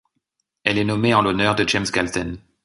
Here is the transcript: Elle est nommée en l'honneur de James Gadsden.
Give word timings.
Elle 0.63 0.79
est 0.79 0.83
nommée 0.83 1.13
en 1.13 1.21
l'honneur 1.21 1.53
de 1.53 1.63
James 1.67 1.85
Gadsden. 1.93 2.39